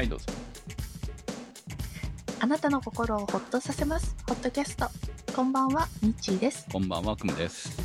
[0.00, 0.24] はい、どうぞ。
[2.40, 4.16] あなたの心をほっとさせます。
[4.26, 4.88] ホットキャスト。
[5.36, 6.66] こんばんは、ミッチーです。
[6.72, 7.76] こんばんは、くむです。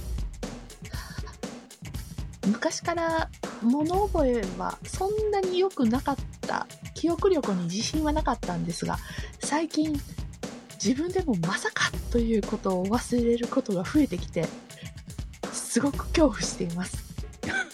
[2.47, 3.29] 昔から
[3.61, 6.67] 物覚えはそんなに良くなかった。
[6.93, 8.97] 記憶力に自信はなかったんですが、
[9.41, 9.99] 最近
[10.81, 14.45] 自分でもまさかということを忘れることが増えてきて、
[15.51, 17.03] すごく恐怖しています。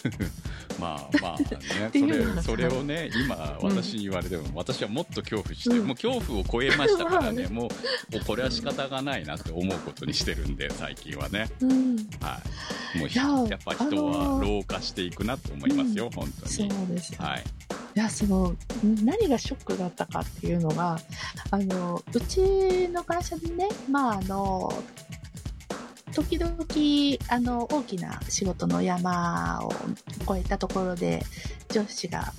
[0.78, 1.44] まあまあね、
[1.90, 11.48] てそれ、それをね、今、うん私に言われても、私はもっと恐怖して、うんもう恐怖を超えましたからね、まあもう、これは仕方がないなって思うことにしてるんで、最近はね。
[11.60, 11.96] うん。
[12.20, 12.40] は
[12.94, 12.98] い。
[12.98, 16.86] もうややっぱ人はー老化していくなと思いますよ、本当そうに。
[16.88, 17.14] です。
[17.20, 17.44] はい。
[17.94, 18.54] いや、その、
[19.04, 20.98] 何がショックだったかっていうのが、
[21.50, 24.72] あの、うちの会社でね、まあ、あの、
[26.14, 26.56] 時々、
[27.28, 29.72] あの、大きな仕事の山を
[30.36, 31.22] 越えたところで、
[31.70, 32.32] 上司が、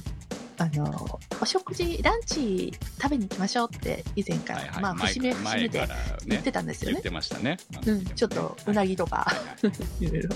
[0.57, 4.81] あの、お食事、ランチ食べに行きましょうって、以前から、はいはい。
[4.83, 5.87] まあ、節目節目で言っ
[6.27, 7.03] ね、てたんですよね言っ。
[7.03, 7.57] てましたね。
[7.85, 9.33] うん、ちょっと、うなぎとか、は
[9.99, 10.29] いろいろ、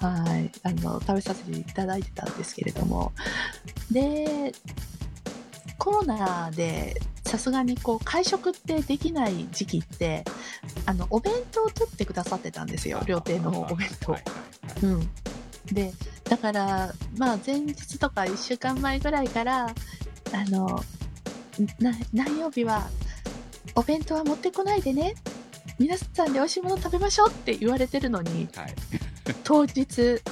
[0.00, 3.12] はい、あの、食べさせていただいてたんですけれども、
[3.90, 4.52] で、
[5.78, 10.24] コロナで、さすがにこう、会食ってできない時期って、
[10.86, 14.16] あの、お弁当を取ってくださってたんですよ、料亭のお弁当
[14.82, 15.10] うん。
[15.70, 15.92] で、
[16.24, 20.82] だから、まあ、前日とか1週間前ぐらいから、あの、
[21.78, 22.88] な、何曜日は、
[23.74, 25.14] お弁当は持ってこないでね。
[25.78, 28.74] 皆さんで美味しいもの食べましょうって言われてるのに、はい。
[29.44, 30.22] 当日、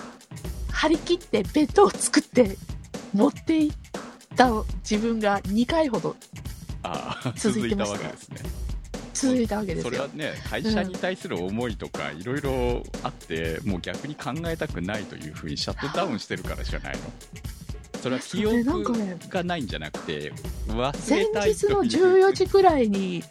[0.72, 2.56] 張り切って弁当を作って
[3.12, 3.72] 持っていっ
[4.34, 4.50] た
[4.88, 6.16] 自分が2回ほど
[6.86, 8.40] ああ、続続いたわけですね。
[9.14, 9.90] 続いたわけですよ。
[9.90, 17.00] それはね、会社に対する思いとか、いろいろあって、もう逆に考えたくないというふうにシャットダウンしてるからじゃないの
[18.02, 20.32] それは記憶ねがないんじゃなくて、
[20.68, 21.90] 忘前れたい日のという
[22.28, 23.24] 14時ぐらいに、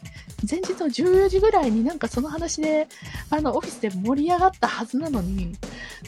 [0.50, 2.88] 前日の14時ぐらいになんかその話で、
[3.30, 5.56] あの、オフィスで盛り上がったはずなのに、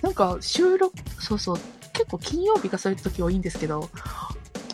[0.01, 1.59] なんか収録、そうそう、
[1.93, 3.89] 結構金曜日がそういう時多いんですけど、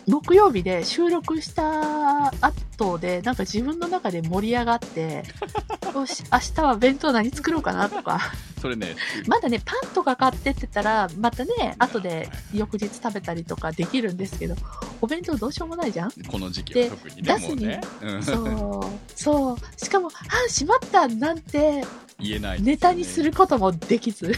[0.06, 2.32] 木曜日で収録した
[2.76, 5.24] 後で、なんか自分の中で盛り上がって、
[5.94, 8.20] よし、明日は弁当何作ろうかなとか、
[8.60, 8.96] それね、
[9.26, 14.56] まだね、パンとか買ってってたら、またね、後で翌日食べたりとかできるんですけど、
[15.00, 16.10] お弁当どうしようもないじゃん。
[16.28, 17.66] この時期は特にね、出すに。
[17.66, 18.22] ね、うん。
[18.22, 18.84] そう、
[19.14, 19.58] そう。
[19.76, 21.84] しかも、あ、しまったなんて、
[22.18, 24.34] 言えないね、ネタにすることもできず。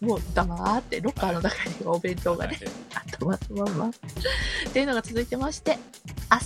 [0.00, 2.58] うん、もう黙って、ロッカーの中にはお弁当がね、
[2.94, 3.86] あったままんま。
[3.88, 3.92] っ
[4.72, 5.78] ていうのが続いてまして、
[6.30, 6.38] 明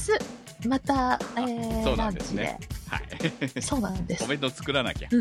[0.63, 2.59] 日、また、えー、そうなんですね。
[2.89, 3.63] はい。
[3.63, 4.29] そうなんですお。
[4.29, 5.09] 弁当作らなきゃ。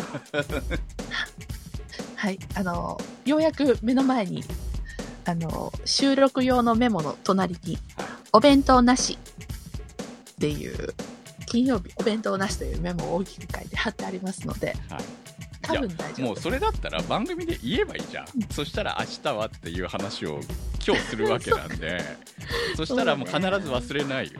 [2.16, 2.40] はい。
[2.56, 4.44] あの、ようやく目の前に、
[5.26, 9.18] あの、収録用のメモの隣に、はいお弁当なし
[10.32, 10.94] っていう、
[11.48, 15.02] 金曜日お弁当なしというメモを大きく書いて貼ってありますので、はい
[15.74, 16.28] 多分大丈夫。
[16.28, 18.26] もうそれだったら番組で言えばいいじゃん。
[18.52, 20.40] そしたら明日はっていう話を
[20.86, 22.00] 今日するわけなんで、
[22.76, 24.40] そしたらもう必ず忘れないよ。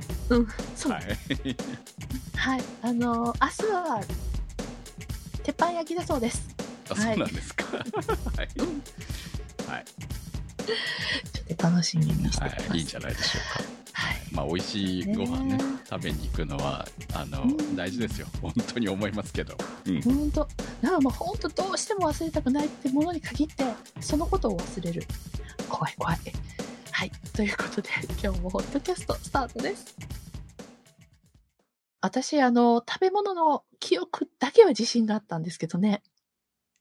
[0.76, 2.60] そう、ははい。
[2.60, 2.64] い。
[2.82, 4.04] あの、明日は、
[5.44, 6.48] 鉄板焼きだそうです。
[6.90, 7.64] あ、はいそうなんですか。
[7.78, 7.86] はい。
[9.70, 9.86] はい。
[11.34, 12.70] ちょっと楽しみにしてます。
[12.70, 12.78] はい。
[12.78, 13.81] いいんじゃないでしょうか。
[14.36, 14.44] はい。
[14.44, 18.28] まあ、美味しいご飯ねね、食べに行くのは、あのうん、大事ですよ。
[18.42, 19.56] 本当に思いますけど。
[19.86, 20.02] うん。
[20.02, 20.48] 本当
[20.82, 23.64] なんかもう本当どうしても忘れたくないってものに限って、
[24.00, 25.04] そのことを忘れる。
[25.70, 26.18] 怖い怖い。
[26.92, 27.12] はい。
[27.34, 27.90] ということで、
[28.22, 29.96] 今日もホットキャストスタートです。
[32.02, 36.02] 私、あの、食べ物の記憶だけは自信があったんですけどね。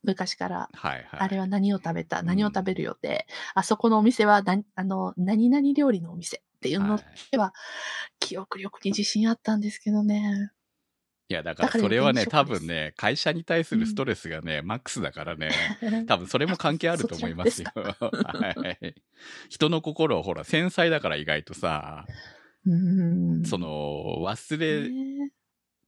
[0.03, 0.69] 昔から。
[0.73, 1.21] はいはい。
[1.21, 7.55] あれは何を食べた、うん何を食べる予定、あそこのお店は何、あの、何々料理のお店っていうのはいでは、
[8.19, 10.53] 記憶力に自信あったんですけどね。
[11.31, 15.51] いや、だからそれはね、多分ね、会社に対するストレスがね、マックスだからね、
[16.07, 17.71] 多分それも関係あると思いますよ。
[17.75, 18.95] はい。
[19.49, 22.05] 人の心をほら、繊細だから意外とさ、
[22.67, 23.45] うーん。
[23.47, 23.69] その、
[24.27, 25.33] 忘れね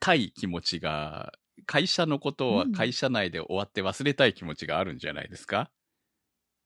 [0.00, 1.32] たい気持ちが、
[1.66, 5.70] 会社のことはうん会社内で終わって忘れたい気持ちがあるんじゃないですか、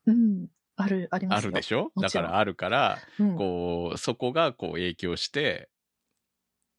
[0.06, 0.48] うん。
[0.76, 1.38] ある、ありますよ。
[1.38, 1.92] あるでしょ？
[2.00, 5.68] だからあるから、うんこう、そこがこう影響して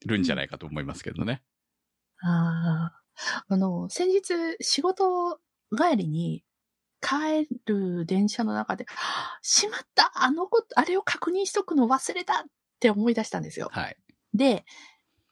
[0.05, 1.41] るんじゃないかと思いますけどね。
[2.21, 3.43] ああ。
[3.47, 5.39] あの、先日、仕事
[5.75, 6.43] 帰りに、
[7.01, 12.45] 帰る電車の中で、はあしまったあのこと、あれを確認しとくの忘れたっ
[12.79, 13.69] て思い出したんですよ。
[13.71, 13.97] はい。
[14.33, 14.65] で、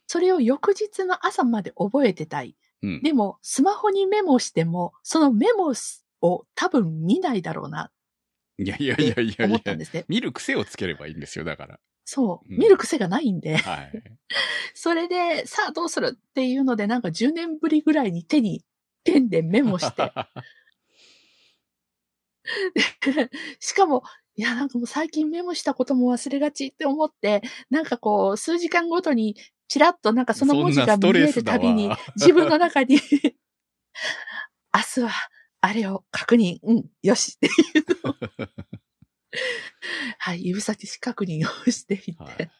[0.07, 2.57] それを翌日の朝まで覚えてたい。
[2.83, 3.01] うん。
[3.03, 5.73] でも、スマホにメモしても、そのメモ
[6.21, 7.91] を多分見ないだろうなっ
[8.57, 9.45] いやいやいやいてやいや。
[9.45, 10.05] 思ったん、ですね。
[10.07, 11.79] 見る癖をつければいいんですよ、だから。
[12.05, 12.59] そう、うん。
[12.59, 14.03] 見る癖がないんで、はい。
[14.73, 18.63] それで、さあどうするっていうので、なんか10年ぶりぐらいに手に
[19.03, 20.11] ペンでメモして、
[23.59, 24.03] しかも、
[24.35, 29.35] いや、なんかもう最近メモしたことも忘れがちって思って、なんかこう、数時間ごとに、
[29.67, 32.99] ちらっとなんかその文字が見えるたびに自分の中に、
[34.73, 35.11] 明日は、
[35.65, 38.15] あれを確認、うん、よしっていうのを、
[40.19, 42.51] はい、指先確認をしていて、はい。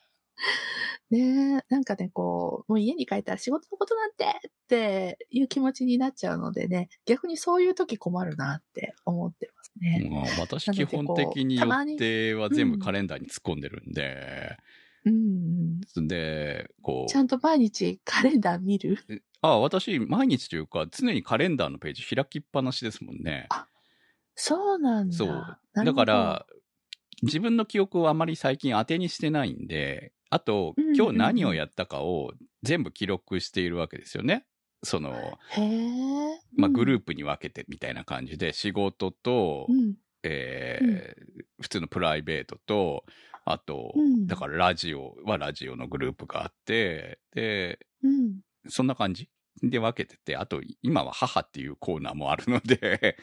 [1.12, 10.10] ねえ、なんかね、こう、もう家に帰ったら仕事のことなんてっていう気持ちになっちゃうのでね、逆にそういう時困るなって思ってますね。
[10.10, 14.58] まあ私基本的に予定は全部カレンダーに突っ込んでるんで、
[15.06, 15.18] うんう
[15.78, 15.82] ん。
[15.96, 19.08] で、こちゃんと毎日カレンダー見る？
[19.10, 23.54] う、あ、私毎日というか常にカレンダーのページ開きっぱなしですもんね。
[24.36, 25.26] そうなんだ。
[25.26, 25.48] そ
[25.82, 25.86] う。
[25.86, 26.46] だから、
[27.24, 34.48] 自分の記憶をあまり最近当てにしてないんで、あとうんうんう、ん今日何をやったかを全部記録しているわけですよね。
[34.84, 36.40] その、へえ。
[36.56, 39.96] まあ、グルーープに分けてみたいな感じで、仕事と、うん。
[40.24, 43.06] えー普通のプライベートと、
[43.46, 44.28] あと、うん。
[44.28, 48.40] だからラジオはラジオのグループがあって、で、うん。
[48.68, 49.30] そんな感じ。
[49.62, 53.18] で分けてて、あと、今は母っていうコーナーもあるので。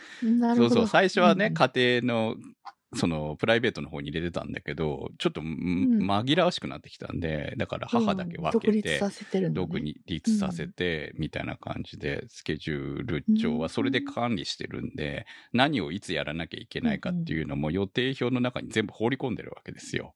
[0.56, 1.54] そうそう、最初はね、うん。
[1.54, 2.36] 家庭の、
[2.94, 9.54] その、プライベートの方に入れてたんだけど、ちょっと、んん紛らわしくなってきたんで、だから母だけ分けて、うん独立させてるの、ね。
[9.54, 20.14] 独立させて、みたいな感じで、スケジュール帳はそれで管理してるんで、何をいつやらなきゃいけないかっていうのも予定表の中に全部放り込んでるわけですよ。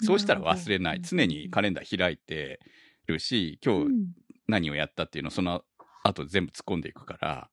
[0.00, 1.00] そうしたら忘れない。
[1.02, 2.60] 常にカレンダー開いて
[3.06, 4.06] るし、今日うん
[4.48, 5.62] 何をやったっていうのをその
[6.02, 7.50] 後全部突っ込んでいくから、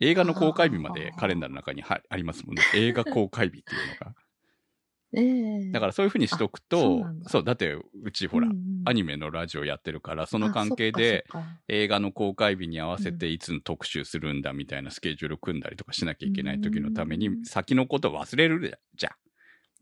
[0.00, 2.62] 映画の公開日までカレンダーの中にはありますもんね。
[2.74, 4.14] 映画公開日っていうのが。
[5.12, 11.26] ええだからそういうふうにしとくとそう、だってうちほら、うんうんアニメのラジオやってるから、そのあ関係で、
[11.68, 19.12] 映画の公開日に合わせていつの特集するんだみたいなスケジュール組んだりとかしなきゃいけない時のためにうん先のこと忘れるじゃん。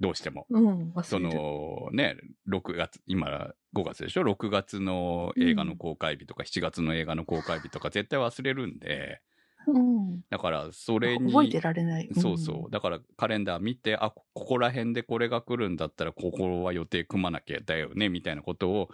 [0.00, 0.46] どうしても。
[0.50, 1.18] うん、忘そ。
[1.20, 2.16] のね、
[2.48, 9.20] 6月、今5月でしょ ?6 月の映画の公開日とか7月の映画の公開日とか絶対忘れるんで、
[9.72, 10.20] うん。
[10.30, 12.08] だからそれに、覚えてられない。
[12.14, 12.70] そうそう。
[12.70, 18.88] だからカレンダー見て、あ、ここら辺でこれが来るんだったら、ここは予定組まなきゃだよね、みたいなことを、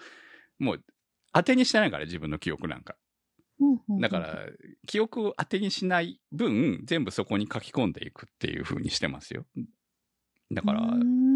[0.58, 0.84] もう
[1.32, 2.96] 当てにしてないから、自分の記憶なんか。
[4.00, 4.38] だから、
[4.86, 9.46] 記憶を当てにしない分、全部そこに書き込んでいくっていう風にしてますよ。
[10.52, 10.80] だから、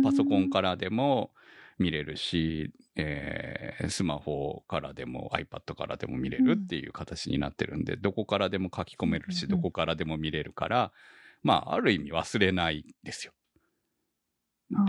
[0.02, 1.32] パソコンからでも
[1.79, 10.93] 見れるし、えースマホからでも iPad からでも見れるっていう形になってるんで、どこからでも書き込めるし、うんうんどこからでも見れるから、
[11.43, 13.33] まあ、ある意味忘れないですよ。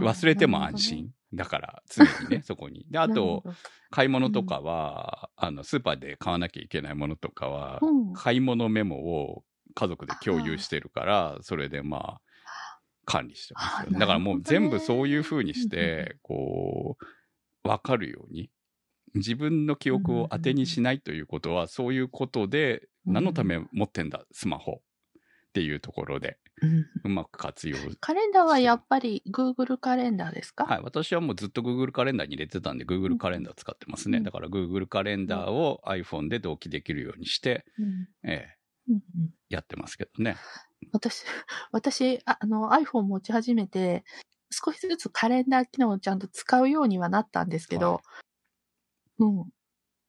[0.01, 1.11] 忘れても安心。
[1.33, 2.85] だから、常にね、 そこに。
[2.89, 3.43] で、あと
[3.91, 9.43] 買い物とかは、あの、スーパーで買わなきゃいけないものとかは、うん買い物メモを
[9.75, 12.21] 家族で共有してるから、それでまあ、
[13.11, 13.89] 管理してますよ。
[13.95, 16.97] あだからもう全部そういう風にしうんうんて、こ
[17.65, 18.51] う、わかるように。
[19.15, 24.81] 自分の記憶を当てにしないということは、そういうことで、うん何のため持ってんだ、スマホ。
[25.49, 26.37] っていうところで、
[27.03, 27.77] うまく活用。
[27.99, 30.65] カレンダーはやっぱり Google カレンダーですか？
[30.65, 30.81] はい。
[30.83, 34.19] 私はもうずっと Google カレンダーに入れてたんで、Google カレンダー使ってますね。
[34.19, 38.49] うんだから Google カレンダーを iPhone で同期できるようにして、うんえ
[39.49, 40.35] やってますけどね。
[40.91, 41.23] 私、
[41.71, 44.03] 私、ああの iPhone 持ち始めて、
[44.51, 48.01] 少しずつカレンダー機能をちゃんと使うようにはなったんですけど、は
[49.19, 49.49] うん。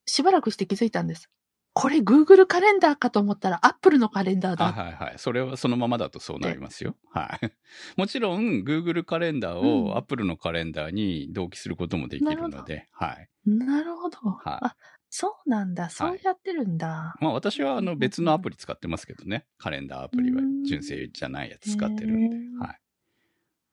[0.07, 1.29] しばらくして気づいたんです。
[1.73, 4.73] これ Google カレンダーかと思ったら Apple のカレンダーあだ。
[4.73, 5.19] はいはい。
[5.19, 6.97] それはそのままだとそうなりますよ。
[7.13, 7.53] はい。
[7.97, 13.29] もちろん、Google カレンダーうんを Apple のカレンダーに同期することもできるので、はい。
[13.47, 14.19] なるほど。
[14.19, 14.77] はいあ、
[15.11, 15.91] そうなんだ。
[15.91, 17.17] そうやってるんだ。
[17.21, 19.45] まあ私はあの別のアプリ使ってますけどね。
[19.59, 22.65] カレンダーアプリはうん純正じゃないやつ使ってるんで。
[22.65, 22.81] はい。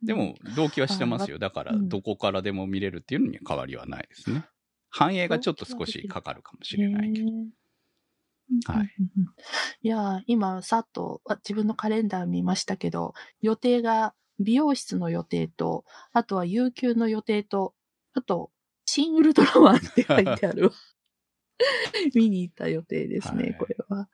[0.04, 1.40] でも、同期はしてますよ。
[1.40, 4.46] だから、うんどこからでも見れるっていうのには変わりはないですね。
[4.90, 7.28] 反映がちょっと少しかかるかもしれないけど。
[8.66, 8.90] はい
[9.82, 17.74] いやー、今、さっとあ自分のカレンダー見ましたけど、予定が美容室の予定と、あとは有給の予定と、
[18.14, 18.52] あと、
[18.86, 20.72] シン・ウルトラマンって書いてある。
[22.14, 24.10] 見に行った予定ですね、はいこれは。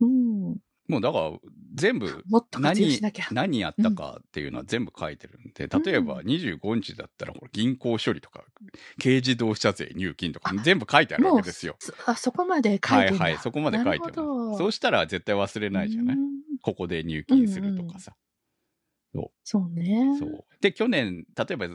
[0.00, 0.56] うん。
[0.88, 1.30] もうだから、
[1.74, 3.28] 全部、もっと活用何しなきゃ。
[3.30, 8.44] 何やったかっていうのは全部書いてるんで、例えば25日だったら、銀行処理とか、
[9.00, 11.76] 軽自動車税入金とか、全部書いてあるわけですよ。
[11.78, 12.90] そあ、そこまで書いてる。
[12.90, 16.30] はいはい、そこまで書いてなるそうしたら絶対忘れないじゃない、うん
[16.62, 18.14] ここで入金するとかさ。
[19.44, 20.16] そうね。
[20.18, 20.44] そう。
[20.60, 21.68] で、去年、例えば、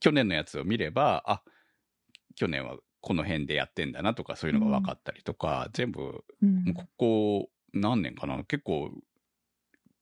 [0.00, 1.42] 去年のやつを見れば、あ、
[2.34, 8.42] 去年はこの辺でやってんだなとか、そういうのが分かったりとか、全部、うんここ何年かな？
[8.44, 8.90] 結構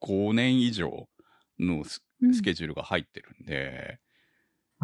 [0.02, 1.08] 5年以上
[1.58, 2.02] のス
[2.42, 3.98] ケジュールが入ってるんで、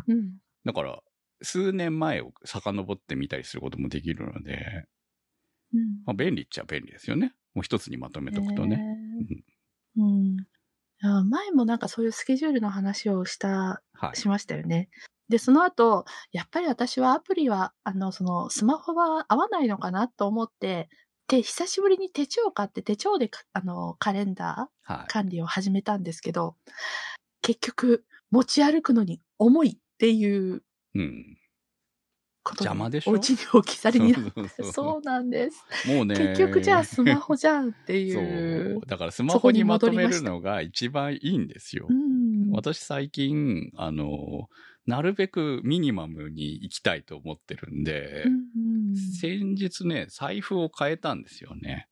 [0.08, 0.38] うん。
[0.64, 1.02] だから
[1.42, 4.86] 数年前を遡ってみたりすることもできるので、
[5.74, 7.34] うんまあ、便利っちゃ便利ですよね。
[7.54, 8.76] もう一つにまとめとくとね。
[8.76, 10.36] へーうん。
[11.02, 14.16] あ前もなんかそういうスケジュールの話をした、はい。
[14.16, 14.88] しましたよね。
[15.28, 20.88] で、その後、やっぱり私はアプリは、あの、その、スマホは合わないのかなと思って、
[21.28, 25.06] で、久しぶりに手帳を買って、手帳でか、あの、カレンダはいー。
[25.08, 26.56] 管理を始めたんですけど、
[27.42, 30.62] 結局、持ち歩くのに重いっていう
[30.94, 31.36] うん。
[32.60, 33.10] 邪魔でしょ？
[33.12, 35.64] お家に置き去りになっ そうそうなんです。
[35.82, 36.14] もうね。
[36.14, 38.20] 結局じゃあスマホじゃんっていそ
[38.82, 38.86] うう。。
[38.86, 41.92] だからスマホにまとめるのが一番いいんですよう。
[41.94, 42.56] ん。
[42.56, 44.48] 私最近、あの、
[44.86, 51.88] なるべくミニマムに行きたいと思ってるんで、うんうん先日ね、財布を変えたんですよね。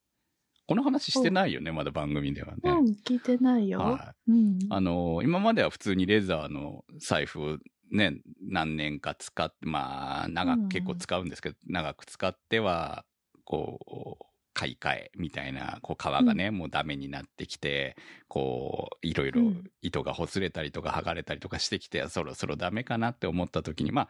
[0.67, 2.61] この話してないよね、まだ番組ではね。
[2.63, 3.79] うん、聞いてないよ。
[3.79, 4.31] はい。
[4.31, 4.59] うん。
[4.69, 7.57] あの、今までは普通にレザーの財布を
[7.91, 13.05] ね、何年か使って、まあ、長うんく結構使うんですけど、長く使っては、
[13.43, 14.25] こう、
[14.55, 17.95] 買い替えみたいな、こう、革がね、もうダメになってきて、
[18.27, 19.63] こう、いろいろうん。
[19.81, 24.09] 糸がほつれたりとか剥がれたりとかしてきて、そろそろダメかなって思った時に、まあ、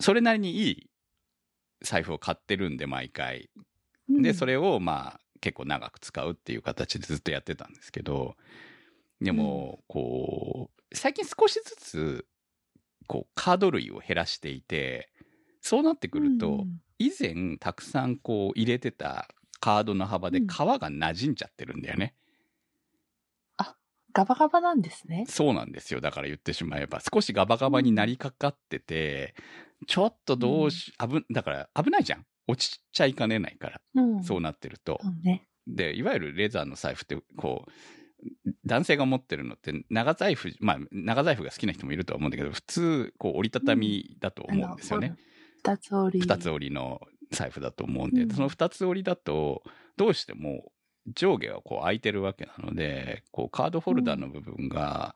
[0.00, 0.90] それなりにいい
[1.82, 3.50] 財布を買ってるんで、毎回。
[4.08, 8.36] で、それ、れをまあ結構長く使うっていう形でずっとやってたんですけど、
[9.20, 12.26] でも、こう、最近少しずつ、
[13.06, 15.10] こう、カード類を減らしていて、
[15.60, 16.80] そうなってくると、うん。
[16.98, 19.28] 以前たくさんこう入れてた
[19.64, 22.14] カードの幅でうん皮が馴染んじゃってるんだよね。
[24.12, 25.24] ガバガバなんですね。
[25.28, 26.00] そうなんですよ。
[26.00, 29.34] だから言ってしまえば、少しガバガバになりかかってて、
[29.88, 32.24] ちょっとどうし、危、だから危ないじゃん。
[32.46, 34.22] 落ちちゃいかねないから、うん。
[34.22, 35.00] そうなってると。
[35.24, 35.48] ね。
[35.66, 45.08] で、いわゆるレザーの財布って、こう、男性が持ってるのって、長財布、まあ、長財布が好きな人もいるとは思うんだけど、普通、こう、折りたたみだと思うんですよね。
[45.08, 45.16] あの。
[45.56, 46.20] 二つ折り。
[46.20, 49.62] 二つ折りの財布だと思うんで、うんその二つ折りだと、
[49.96, 50.72] どうしても
[51.06, 55.14] 上下はこう空いてるわけなので、こう、カードホルダーの部分が、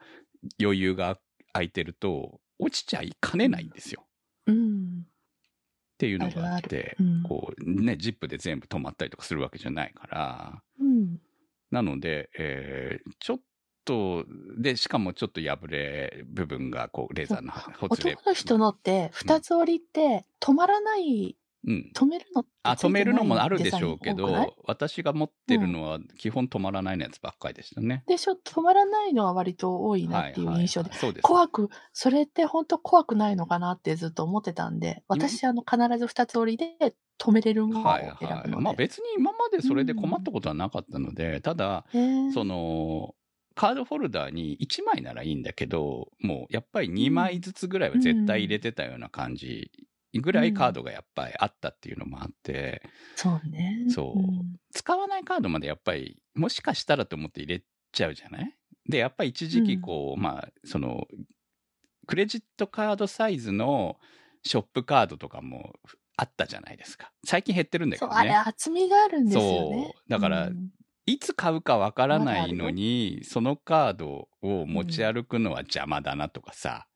[0.60, 1.18] 余裕が
[1.52, 4.06] 空いてると、落ちちゃいかねないんですよ。
[4.46, 5.06] うん。
[5.06, 11.20] っていうのがあっあるて、あるうんこう、ね、ジップで全部止まったりとかするわけじゃないから、うん。
[11.70, 13.40] なので、えーちょっ
[13.84, 14.26] と、
[14.58, 18.12] で、しかもちょっと破れ部分が、こう、レザーのほつれ。
[18.12, 21.36] 男の人のって、二つ折りって、止まらない、
[21.68, 21.90] うん。
[21.94, 28.04] 止めるのあ、止めるのもあるでしょうけど、私が持ってるのは基本止まらないのやつばっかりでしたね。
[28.06, 30.88] でしょ止まらないのは割と多いなっていう印象で。
[30.90, 31.22] はいはいはいそうです。
[31.22, 38.42] 怖く、それって本当怖くないのかなってずっと思ってたんで、私、あの、必ず二つ折りで止めれるものをはい選はい。
[38.44, 38.62] ぶので。
[38.64, 43.14] まあ別に今までそれで困ったことはなかったので、ただ、へーその、
[43.54, 49.72] カードホルダーに1枚ならいいんだけど、もうやっぱり2枚ずつぐらいは絶対入れてたような感じ
[50.14, 52.82] ぐらいカードがやっぱりあったっていうのもあって、
[53.14, 53.84] そうね。
[53.90, 54.22] そう
[54.72, 58.54] 使わないカードまでやっぱり、もしかしたらと思って入れちゃうじゃない？
[58.88, 61.06] で、やっぱり一時期こう、まあ、その、
[62.06, 63.96] クレジットカードサイズの
[64.42, 65.74] ショップカードとかも
[66.16, 67.12] あったじゃないですか。
[67.26, 68.42] 最近減ってるんだけそう、あれどね。
[68.46, 69.92] 厚みがあるんですよね。
[69.94, 70.70] そうだからうん
[71.06, 76.86] いつ買うかわからないのに、そのカードを持ち歩くのは邪魔だなとかさ。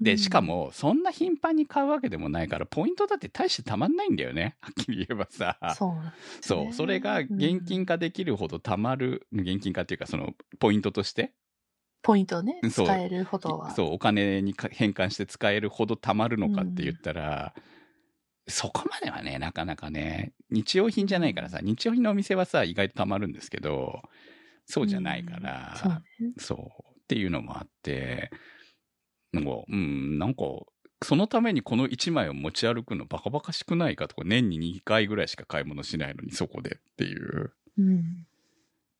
[0.00, 4.56] で、しか、も、そんな頻繁に買うわけでもないから、ポイントだって大してたまんないんだよね。
[4.60, 5.58] はっきり言えばさ。
[5.60, 11.32] うんそうなんですそう、ねそれが現金化できるほどたまる、現金化っていうか、その、ポイントとして、
[12.02, 13.70] ポイントね、使えるほどは。
[13.72, 17.54] そう、お金にか変換して使えるほどたまるのかって言ったら、
[18.46, 24.02] そこまではね、なかなかね、日用品じゃないからさ、日用品のお店はさ、意外とたまるんですけど、
[24.64, 26.32] そうじゃないから、そうね。
[26.38, 26.88] そう。
[26.98, 28.30] っていうのもあって、
[29.40, 30.42] なんか、うん、なんか、
[31.02, 38.26] そのためにこの1枚を持ち歩くのバカバカしくないかとか、年に2回ぐらいしか買い物しないのにそこでっていう、うん。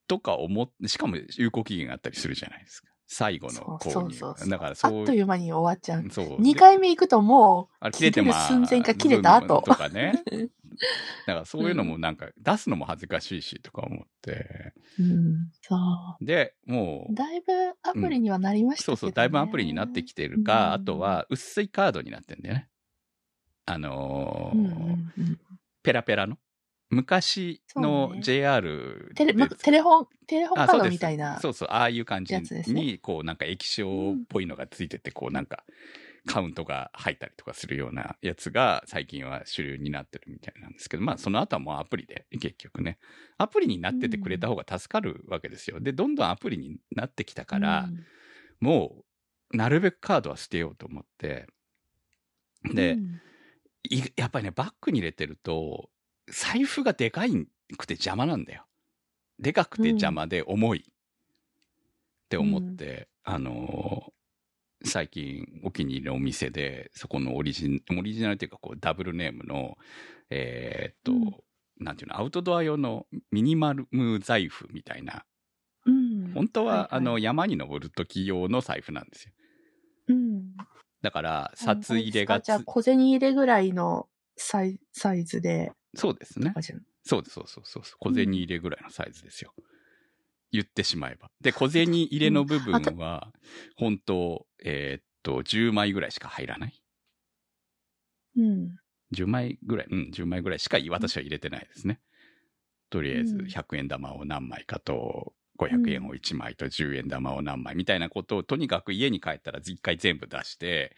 [0.07, 2.89] とか思って、しかも有効期限があったりするじゃないですか。
[3.11, 3.91] 最後の購入。
[3.91, 4.49] そうそうそう。
[4.49, 6.05] だからあそうっという間に終わっちゃう。
[6.11, 6.41] そう。
[6.41, 10.23] 2回目行くともあれ切れてま切れる寸前か切れた後とかね。
[10.79, 14.73] う、だからそういうのもなんか出すのも恥ずかしいしとか思って。
[14.99, 15.77] うん、そ
[16.21, 17.15] で、もう。
[17.15, 22.69] だいぶアプリにはなりましたけど、ねそうそう、だいぶアプリになってきてるか、うんあとは薄いカードになってんだよね。
[23.67, 25.41] あのーうんうんうん。
[25.83, 26.39] ペラペラの。
[26.91, 31.39] 昔のそうね JR テレ、まテレホン、テレホンカードみたいな。
[31.41, 32.35] そうそう、ああいう感じ
[32.73, 35.65] に、こうなんか液晶っぽいのがついてて、こうなんか、
[36.29, 42.99] カウントが入ったりとかするようなやつが最近は主流になってるみたいなんですけど、まあその後はもうアプリで結局ね、
[43.39, 45.81] アプリになっててくれた方が助かるわけですよ。
[45.81, 47.89] で、どんどんアプリになってきたから、
[48.61, 49.05] も
[49.53, 51.47] うなるべくカードは捨てようと思って、
[52.73, 53.21] で、うん
[53.91, 55.89] いやっぱりね、バッグに入れてると、
[56.31, 57.31] 財布がでかい
[57.79, 58.67] くて邪魔なんだよ。
[59.39, 60.85] でかくて邪魔で重い。
[60.87, 64.18] って思って、あのー
[64.85, 69.77] 最近お気に入りのお店で、そこのオリジン、オリジナルっていうかこうダブルネームの、
[70.31, 71.37] えーっと、うん
[71.81, 75.25] なんていうの、アウトドア用のミニマルム財布みたいな、
[75.87, 79.33] うん本当は、はいはいあの、山に登る時用の財布なんですよ。
[80.09, 80.57] うん。
[81.03, 86.53] だから、札入れがつじゃあ、小銭入れぐらいのサイサイズで、そうですね
[87.05, 87.97] そうです、そうそうそうそう。
[88.01, 89.55] 小銭入れぐらいのサイズですよ。
[90.53, 91.31] 言ってしまえば。
[91.41, 93.33] で、小銭入れの部分は、
[93.77, 96.83] 本当えーっと、10枚ぐらいしか入らない。
[98.37, 98.77] うん。
[99.15, 102.01] 10枚ぐらい、うん、10枚ぐらいしか私は入れてないですね。
[102.91, 110.97] とりあえず、うん100円玉を何枚かと、500円を1枚と10円玉を何枚みたいなことを、とにかく家に帰ったら一回全部出して、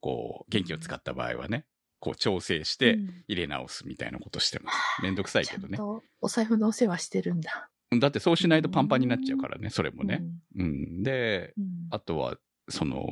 [0.00, 1.64] こう、元気を使った場合はね、
[1.98, 5.02] こう調整してうん入れ直すみたいなことしてます。
[5.02, 5.74] めんどくさいけどね。
[5.74, 7.70] んとお財布のお世話してるんだ。
[7.98, 10.22] だってそうしないとパンパンになっちゃうからね、それもね。
[10.56, 10.66] うん。
[10.66, 11.02] うん。
[11.02, 12.36] で、うんあとは、
[12.68, 13.04] その、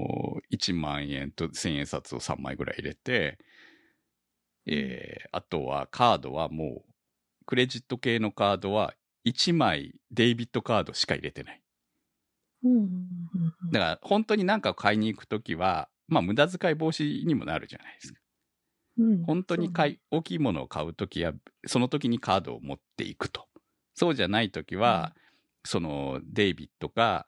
[0.53, 3.39] 1万円と1000円札を3枚ぐらい入れて、
[4.67, 6.93] えー、あとはカードはもう、
[7.47, 8.95] クレジット系のカードは
[9.27, 11.63] 1枚デイビットカードしか入れてない。
[13.73, 18.21] だから本当に何かを買いに行くときは、まあ無駄遣い防止にもなるじゃないですか。
[18.99, 21.33] うん本当に買い、大きいものを買うときは、
[21.67, 23.47] その時にカードを持っていくと。
[24.01, 25.15] そうじゃないときは、
[25.63, 27.27] そのデイビットか、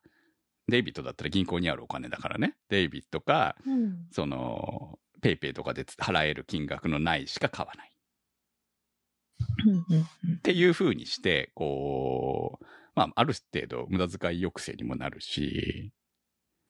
[0.69, 2.55] デイビットだったら銀行にあるお金だからね。
[2.71, 7.93] デビットか、うんその、ペイペイとかで払える金額のないしか買わない。
[10.39, 15.93] っていう風にして、こう、まあ、ある程度無駄遣い抑制にもなるし、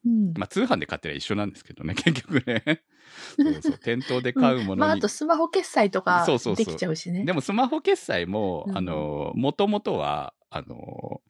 [0.05, 0.33] うん。
[0.37, 2.83] まあ、通販で買ってりゃ一緒なんですけどね、結局ね。
[3.37, 4.99] そうそう、店頭で買うもまあ、のに。
[4.99, 6.65] あとスマホ決済とかそうそうそう。
[6.65, 7.25] できちゃうしね。
[7.25, 11.21] でもスマホ決済も、うんあの、もともとは、あの、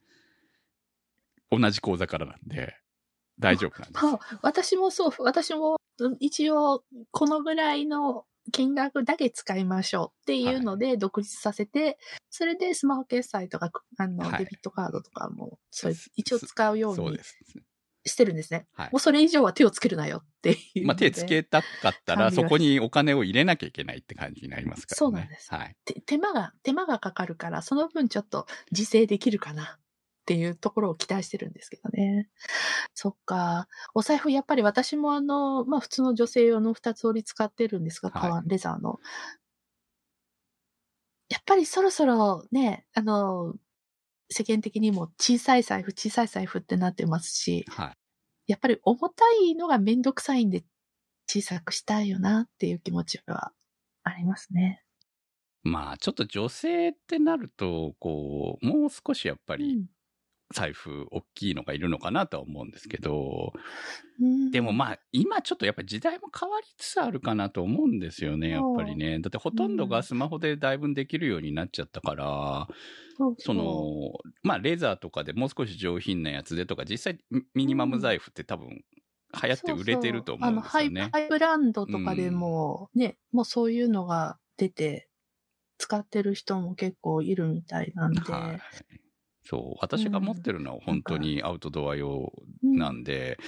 [1.50, 2.76] 同じ口座からなんで、
[3.38, 4.38] 大丈夫なんです。
[4.42, 11.98] 私もそう、私もうん一応このぐらいの金額だけ使いましょうっていうので独立させて、
[12.30, 14.38] それでスマホ決済とか、あの、はい。
[14.38, 17.38] デビットカードとかも、そういう一応使うようにそうです。
[18.06, 18.66] してるんですね。
[18.74, 19.00] はいもう。
[19.00, 20.86] それ以上は手をつけるなよっていう。
[20.86, 24.98] まあ、手つけたかったら、そこにお金を入れなきゃいけないって感じになりますからね。
[24.98, 25.76] そうなんですはい。
[25.84, 29.80] て手間が、手間がかかるから、その分ちょっと自制できるかなっ
[30.26, 32.28] ていうところを期待してるんですけどね。
[32.94, 33.68] そっか。
[33.94, 39.00] お財布、やっぱり私もあの、まあ普通の女性用の二つ折り使ってるんですが、はい革レザーの。
[41.30, 43.54] やっぱりそろそろね、あの、
[44.30, 47.92] 世間的にも小さい財布、小さい財布ってなってますし、はい。
[48.46, 50.64] やっぱり重たいのがめんどくさいんで
[51.28, 53.52] 小さくしたいよなっていう気持ちは
[54.02, 54.82] ありますね。
[55.62, 59.86] まあ、ちょっと女性ってなると、こう、もう少しやっぱりうん
[60.52, 63.52] 財布大きいのがいるのかなとは思うんですけど、
[64.20, 69.18] うんでもまあ、今ちょっとやっぱり時代も変わりつつあるかなと思うんですよね、やっぱりね。
[69.20, 72.68] だってほとんどがスマホでだいぶできるようになっちゃったから、
[73.16, 78.84] そうその、まあ、レザーとかでもう少し上品なやつでとか、実際ミミニマム財布って多分
[79.42, 81.28] 流行って売れてると思うんですよそうそうあねのハイ。
[81.28, 85.08] ブランドとかでも、ね、もうそういうのが出て、
[85.76, 88.20] 使ってる人も結構いるみたいなんで。
[88.20, 88.60] はい。
[89.44, 89.78] そう。
[89.80, 93.38] 私が持ってるのは本当にアウトドア用うんなんで、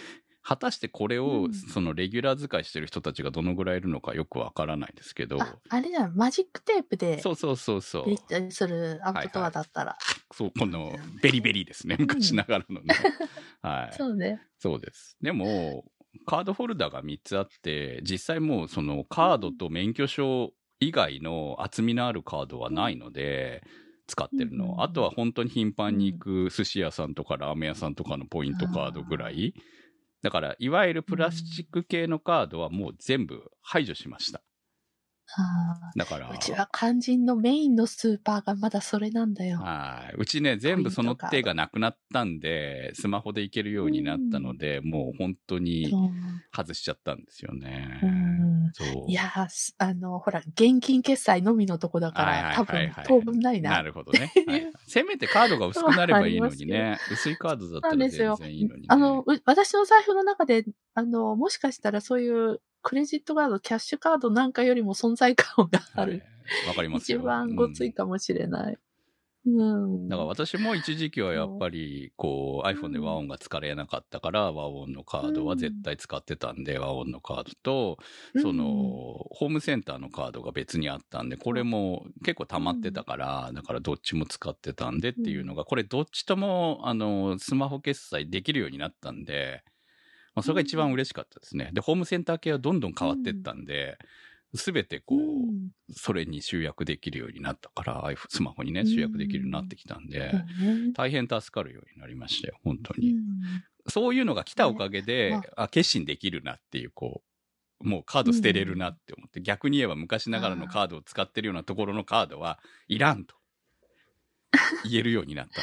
[0.42, 9.98] 果たしてこれをうんそのレギュラー使いしてる人たちがどのぐらいいるのかよくわからないですけど、あ、あれだ、マジックテープでそうそうそうそうするアウトドアだったら。
[10.32, 11.96] そう、このベリベリですね。
[11.98, 12.94] 昔ながらのね。
[13.62, 13.94] はい。
[13.96, 14.40] そうね。
[14.58, 15.16] そうです。
[15.20, 15.84] でも、
[16.26, 23.62] カードホルダーが3つあって、実際もうそのカードと免許証以外の厚みのあるカードはないので、
[24.06, 24.82] 使ってるうんの。
[24.82, 29.54] あとは本当に頻繁に行く寿司屋さんとかラーメン屋さんとかのポイントカードぐらい。
[30.22, 34.42] だから、いわゆるプラスチック系のカードはもう全部排除しました。
[35.38, 39.58] あだからー、うちは肝心のメインのスーパーがまだそれなんだよ。
[39.58, 40.14] はい。
[40.16, 45.92] うちね、全部その手がなくなったんで、スマホでいけるようになったので、もう本当に
[46.54, 48.00] 外しちゃったんですよね。
[48.02, 48.45] うん。
[49.08, 49.22] いや
[49.78, 53.70] あの、ほら、現金決済のみのとこだから、はいはい多はいはい、分当分ないな。
[53.70, 54.32] なるほどね。
[54.46, 56.98] はい せめてカードが薄くなればいいのにね。
[57.10, 58.86] 薄いカードだったら全なんですよ然いいのに、ね。
[58.88, 66.12] あの、う私の財布の中で、あの、もしかしたらそういうクレジットカード、キャッシュカードなんかよりも存在感がある。
[66.12, 66.22] はい
[66.68, 67.18] わかりますよ。
[67.18, 68.72] 一番ごついかもしれない。
[68.72, 68.78] うん。
[70.08, 77.50] だから私も一時期はやっぱり、こう iPhone で和音が使えなかったから、和音のカードは絶対使ってたんで、和音のカード
[77.96, 77.98] と、
[78.36, 78.64] その、
[79.32, 89.64] ホームセンターのカードが別にあったんで、これも結構溜まってたから、だからどっちも使ってたんでっていうのが、これどっちとも、あの、スマホ決済できるようになったんで、
[90.34, 91.70] まあ、それが一番嬉しかったですね。
[91.72, 93.98] で、ホームセンター系はどんどん変わってったんで、
[94.56, 103.12] すべてこう、うんそれに集約できるようになったから、スマホにね、集約できるようになってきたんで、そうね大変助かるようになりましたよ、本当に。
[103.12, 103.22] うん
[103.88, 107.22] そういうのが来たおかげで、ねあ、決心できるなっていう、こ
[107.80, 113.36] う、もうカード捨てれるなって思って、逆に言えば昔ながらのカードを使ってるようなところのカードはいらんと
[114.90, 115.62] 言えるようになった。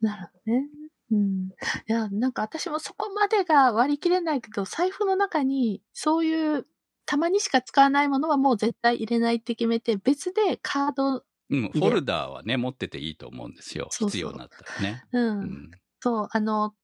[0.00, 0.68] なるほどね。
[1.12, 1.48] うん。
[1.48, 1.52] い
[1.86, 6.66] や、なんか私もそこまでが割り切れないけど、財布の中にそういう、
[7.06, 13.88] たまにしか使わないものはもう絶対入れないって決めて、別でカード、うん、フォルダーはね、持ってていいと思うんですよ。
[13.90, 15.04] そうそう必要になったらね。
[15.12, 15.70] うん、うん。
[16.00, 16.74] そう、あの、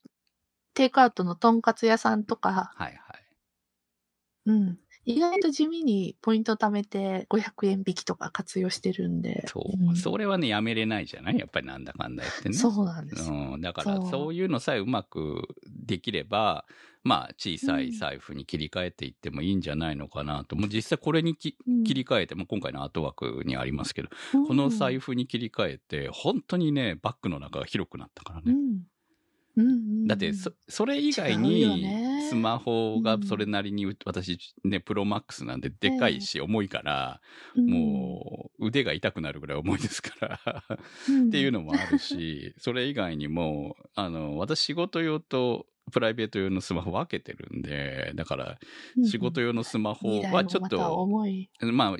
[0.74, 3.26] テイクアウトのとんかつ屋さんとか、はいはい。
[4.46, 4.78] うん。
[5.06, 9.44] 意外と地味にポイント貯めて500円引きとか活用してるんで。
[9.46, 9.92] そう。
[9.92, 11.38] んそれはね、やめれないじゃない？
[11.38, 12.54] やっぱりなんだかんだやってね。
[12.56, 13.34] そうなんですよ。
[13.34, 16.66] うん、だからそういうのさえうまくできれば、
[17.04, 20.56] まあ小さい財布に切り替えていってもいいんじゃないのかなと。
[20.56, 28.52] もう実際これにきうん切り替えて、まあ、今回のアートワークにありますけど、うんこの財布に切り替えて、本当にね、バッグの中が広くなったからね。
[28.52, 28.56] うん。
[29.56, 29.72] うんうんう
[30.04, 37.20] んだってそ、それ以外にね、スマホがそれなりに、私ね、プロマックスなんででかいし重いから、
[37.56, 40.64] もう腕が痛くなるぐらい重いですから。
[41.08, 48.58] うん、っていうのもあるし、それ以外にも、あの、私仕事用とプライベート用のスマホ分けてるんで、だから
[48.96, 51.06] うん仕事用のスマホはちょっと。
[51.72, 51.96] まあ、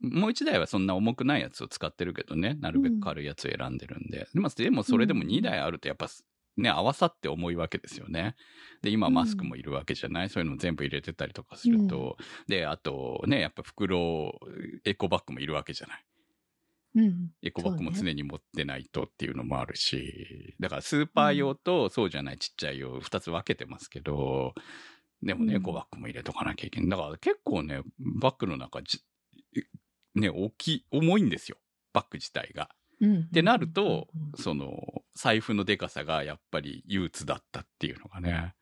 [0.00, 4.26] もう一台はそんな重くないやつを使ってるけどね、なるべく軽いやつを選んでるんで。
[4.32, 6.08] でも、でもそれでも2台あるとやっぱ
[6.56, 8.34] ね、合わさって重いわけですよね。
[8.82, 12.16] で、今マスクもいるわけじゃない、そういうの全部入れてたりとかすると、
[12.48, 14.38] で、あとね、やっぱ袋、
[14.84, 16.04] エコバッグもいるわけじゃない。
[16.96, 17.30] うん。
[17.42, 24.54] エコバッグも常に持ってないとっていうのもあるし、だからスーパー用とそうじゃないちっちゃい用二つ分けてますけど、
[25.22, 26.88] でもね、うんエコバッグも入れとかなきゃいけない。
[26.88, 29.02] だから結構ね、バッグの中じ、
[30.14, 31.58] ね、大きい、重いんですよ。
[31.92, 32.70] バッグ自体が。
[33.00, 33.20] うん。
[33.20, 38.54] ってなるとうんうんその、財布のデカさがやっぱり憂鬱だったっていうのがね。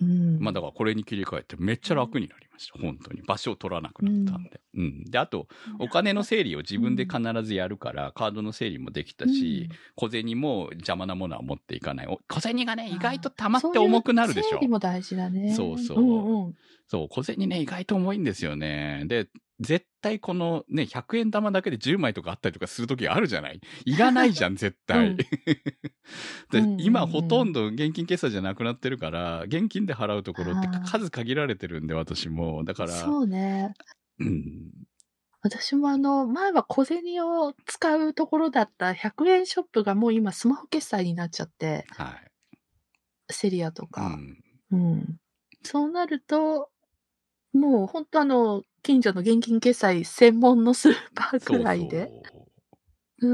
[0.00, 0.38] うん。
[0.40, 2.78] まあだからこれに切り替えてめっちゃ楽になりました。
[2.78, 3.22] 本当に。
[3.22, 4.60] 場所を取らなくなったんで。
[4.74, 5.04] うん。
[5.04, 5.46] で、あと、
[5.78, 12.06] お金の整理を自分で必ずやるから、カードの整理もできたし、小銭も邪魔なものは持っていかない。
[12.06, 14.68] お小銭がね、意外と溜まって重くなるでしょそういう整理。
[14.68, 15.54] も大事だね。
[15.54, 16.54] そうそううんうん。
[16.88, 19.04] そう、小銭ね、意外と重いんですよね。
[19.06, 19.28] で、
[19.62, 23.60] 絶対このね、100円玉だけで10枚とかあったりとかするときあるじゃない？
[23.84, 25.16] いらないじゃん、 絶対。
[26.78, 32.64] 今ほとんど現金決済じゃなくなってるから、現金で払うところって数限られてるんで、私も。
[32.64, 33.74] だから、そうね。
[34.18, 34.72] うん。
[35.40, 42.32] 私もあの、前は小銭を使うところだった100円ショップがもう今スマホ決済になっちゃって、はい。
[43.30, 44.02] セリアとうか。
[44.02, 44.42] ん。
[44.70, 45.18] うん。
[45.64, 46.70] そうなると、
[47.52, 52.08] もう本当あの、近所の現金決済専門のスーパーくらいで。
[52.08, 52.42] そ
[53.22, 53.28] うう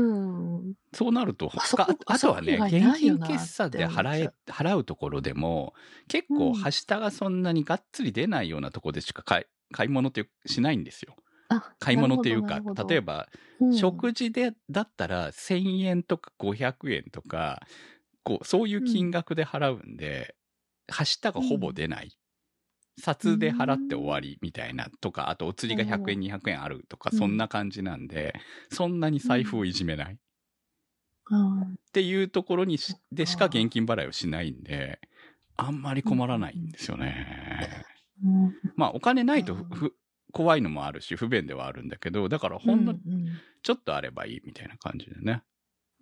[0.70, 0.74] ん。
[0.92, 5.74] そうなると、あそこああとはね、あそこ以外な現金いよな決済で払え払うところでも、
[6.08, 11.14] 結構、うんはしたがそんなにがっつり出ないようなところでしか買い買い物ってしないんですよ。
[11.50, 13.28] あ買い物っていうか、例え、ば、
[13.60, 17.60] ば食事で、だったら1000円とか500円とか、
[18.24, 20.34] こう、そういう金額で払うんで、
[20.90, 22.17] はしたがほぼ出ない。
[22.98, 27.18] 札で払って終わりみたいなとか、あとお釣りが100円、200円あるとか、うん。
[27.18, 28.34] そんな感じなんで、
[28.70, 30.18] そんなに財布をいじめない。
[31.30, 34.98] うん、っていうところにしでしか現金払いをしないんで、
[35.56, 37.84] あんまり困らないんですよね。
[38.24, 38.54] うん。
[38.76, 39.56] まあお金ないと
[40.32, 43.26] 怖いのもあるし不便ではあるんだけど、だからほんのうん
[43.62, 45.42] ちょっとあればいいみたいな感じでね。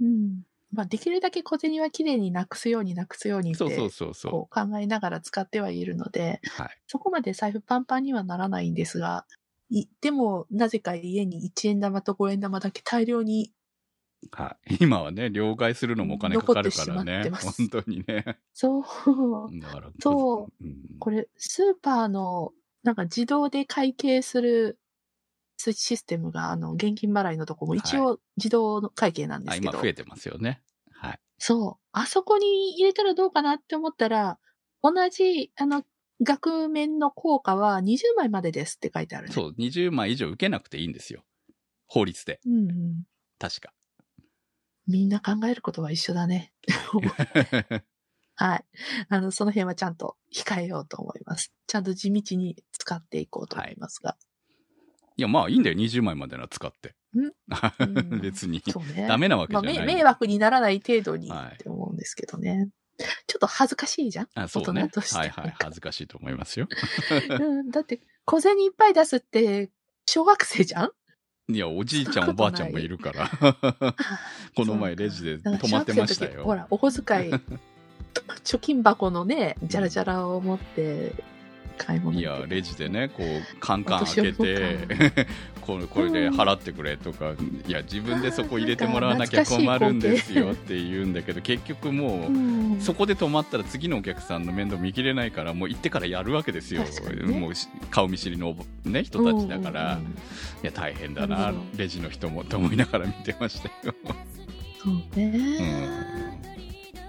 [0.00, 6.62] うんうんまあ、できるだけ小銭はきれいになくすようになくすようにってそうそうそうそこう考えながら使ってはいるので、う。
[6.62, 6.76] はい。
[6.86, 9.26] そこまで財布パンパンにはならないんですが、
[9.70, 13.52] いでも、なぜか家に1円玉と5円玉だけ大量に、
[14.30, 14.76] はい。
[14.80, 17.30] 今はね、両替するのもお金かかるから残ってしまねって。
[17.30, 18.38] ます本当にね。
[18.52, 19.90] そう、だから。
[20.00, 20.98] そううん。
[20.98, 22.52] これ、スーパーの、
[22.82, 24.78] なんか自動で会計する
[25.56, 30.62] システムが、あの、現金払いのとこも一応自動の会計なんであ、すけど、今増えてますよね。
[30.92, 31.20] はい。
[31.38, 31.86] そう。
[31.92, 34.38] あそこに入れたらどうかなって思ったら、
[34.82, 35.84] 同じ、あの、
[36.22, 39.34] 額面の効果は20枚までですって書いてあるね。
[39.34, 41.24] そう、20枚以上受けなくていいんですよ。
[41.86, 42.40] 法律で。
[42.46, 43.02] うんうん。
[43.38, 43.72] 確か。
[44.86, 46.52] みんな考えることは一緒だね。
[48.36, 48.64] はい。
[49.08, 51.52] あの、その辺はちゃんと控えようと思います。
[51.66, 54.16] ちゃんと地道に使っていこうと思いますが。
[55.16, 56.94] いや、まあいいんだよ、20枚までなら使って。
[57.14, 57.32] うん？
[58.20, 58.62] 別に。
[58.68, 59.06] そうね。
[59.08, 59.86] ダメなわけじまあ、ゃない。
[59.86, 62.68] め迷惑にならない程度にはいって思うんですけどね。
[63.26, 64.28] ちょっと恥ずかしいじゃん？
[64.34, 65.54] あそうね大人としてはいはい。
[65.62, 66.68] 恥ずかしいと思いますよ。
[67.40, 69.70] うん、だって、小銭いっぱい出すって、
[70.06, 70.90] 小学生じゃん？
[71.54, 73.30] いや、おじいちゃん、おばあちゃんもいるから。
[74.56, 76.44] この前レジで止まってましたよ。
[76.44, 77.32] ほら、お小遣い、
[78.44, 81.12] 貯金箱のね、じゃらじゃらを持って、
[81.76, 84.78] 買い物いやレジでね、こう、カンカン開けて、
[85.60, 87.34] これ これで払ってくれとか、
[87.66, 92.80] いや、自分でそこ入れてもらわなきゃ困るんですよって言うんだけど、結局もう、うん。
[92.80, 96.82] そこで止まったら次のお客さんの面倒見きれないから、もう行ってからやるわけですよ。
[96.82, 97.22] ね。
[97.32, 100.12] もうし顔見知りの、ね、人たちだから、うんうんうん。
[100.12, 100.14] い
[100.62, 103.94] や、大変だなレジの人もと思いながら見てましたよ。
[104.82, 106.05] そうね。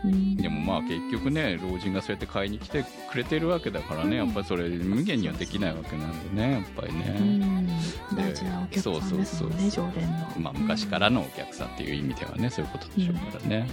[0.06, 7.06] うんでもまあ結局ね、老人がそうやって買いに来てくれてるわけだからね、うんやっぱりそれ無限にはできないわけなんでね、やっぱりうね。
[7.20, 7.68] ん
[8.16, 10.28] 大事なお客さんですもんね、そう常連の。
[10.40, 13.68] まあ昔からのお客さんっていう意味ではね、そういうことでしょうからね。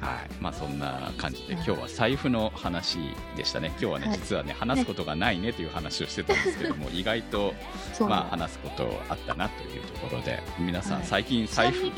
[0.00, 0.30] はい。
[0.40, 2.98] まあそんな感じで、今日は財布の話
[3.36, 3.68] でしたね。
[3.70, 7.54] 今日はね、はい実はね、話すことがないねという話をしてたんですけども、意外と、
[7.92, 11.92] そうまあ話すことあったなというところで、皆さんはい最近財布、うん。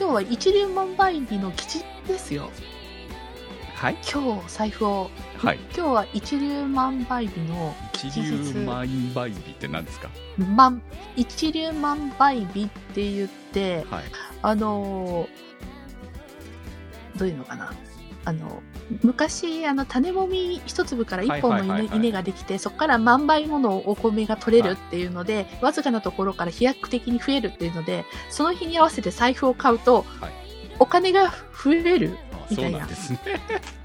[0.00, 2.50] 今日は一粒万倍日の吉ですよ。
[3.74, 5.58] はい今日財布を、はい。
[5.76, 10.08] 今日は一粒万倍日の一粒万倍日って何ですか？
[10.56, 10.80] 万、
[11.16, 14.04] 一粒万倍日って言って、はい。
[14.40, 15.28] あのー
[17.18, 17.74] どういうのかな？
[18.24, 18.62] あの、
[19.02, 30.40] 昔、あの、種もみ一粒から一本の稲ができて、そこから万倍ものお米が取れるっていうので、わずかなところから飛躍的に増えるっていうので、その日に合わせて財布を買うと、はい
[30.80, 31.30] お金が
[31.62, 32.16] 増える。
[32.50, 33.20] みたいうななんですね。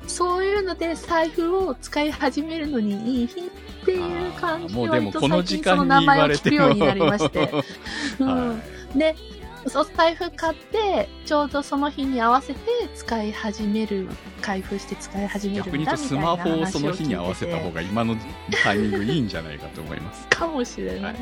[0.08, 7.52] そういうので財布を使い始めるのにいい日っていう感じでと最近その名前を聞くようになりまして。
[8.20, 9.14] うんはいで、
[9.74, 12.60] お財布買って、ちょうどその日に合わせて
[12.94, 14.08] 使い始める、
[14.42, 18.16] 開封して使い始めるんだ逆に言うとスみたいなマホを話その日に合わせた方がが今の
[18.64, 20.28] タイミングいいんじゃないかと思います。
[20.28, 21.02] かもしれない。
[21.04, 21.16] はい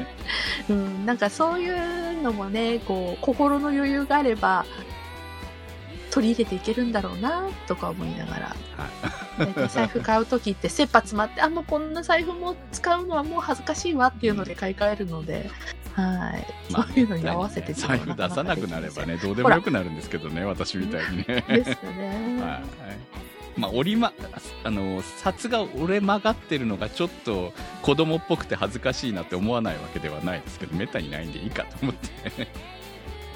[0.69, 4.65] うん、なんかそういうのもね、こう、心の余裕があれば、
[6.12, 8.56] 取り入れていけるんだろうな、とか思いながら。
[9.39, 15.49] 大体財布買う時って切羽詰まって、あ、もうこんな財布も使うのはもう恥ずかしいわっていうので買い替えるので、
[15.93, 16.71] はい。
[16.71, 21.43] まあそういうのに合わせて財布出さなくなればね、どうでもよくなるんですけどね、私みたいにね。
[21.47, 22.41] ですよね。
[22.41, 22.63] はい。
[23.60, 24.12] まあ、折りま、
[24.63, 27.53] あの、札が折れ曲がってるのがちょっと
[27.84, 32.47] 子供っぽくて恥ずかしいなって思わないわけではないですけど、めったにないんでいいかと思って。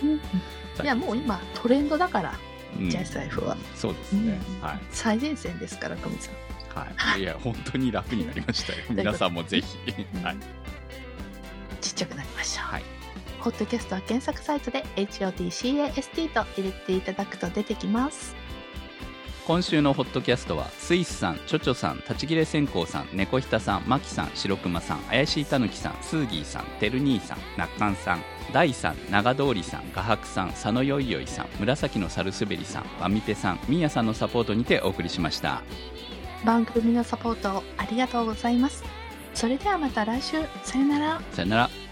[0.03, 0.19] うん
[0.83, 2.35] いや、もう今トレンドだから、
[2.79, 3.57] うんじゃあ財布は。
[3.75, 4.39] そうですね。
[4.61, 4.79] うんはい。
[4.91, 6.47] 最前線ですから、トミさん。
[6.77, 7.21] はい。
[7.21, 8.79] いや、本当に楽になりましたよ。
[8.93, 9.77] 皆さんもぜひ。
[10.23, 10.37] はい。
[11.77, 12.61] ちっちゃくなりました。
[12.61, 12.83] はい。
[13.39, 18.35] ホットキャストは検索サイトで HOTCAST と入れていただくと出てきます。
[19.47, 35.61] 今週のホットキャストはスイスさん、チョチョさん、立ち切れ線香さん、猫ひたさん、マキさん、白熊さん、怪しいたぬきさん、スーギーさん、てる兄さん、なっかんさん、大さん、長通りさん、画伯さん、佐野よいよいさん、紫のサルスベリさん、わみてさん、みーやさんのサポートにてお送りしました。
[36.43, 38.83] 番組のサポートありがとうございます。
[39.37, 41.21] それではまた来週、さよなら。
[41.31, 41.86] さよなら。